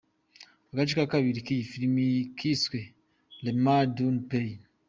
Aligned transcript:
Agace 0.71 0.93
ka 0.97 1.05
kabiri 1.13 1.39
k’iyi 1.45 1.65
film 1.71 1.95
kiswe 2.37 2.79
’Le 3.43 3.51
mal 3.63 3.85
d’un 3.95 4.15
Pays’. 4.29 4.61